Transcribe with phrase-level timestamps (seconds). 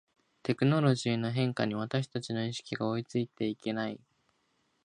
[0.41, 3.99] テクノロジーの変化に私たちの意識が追いついていけない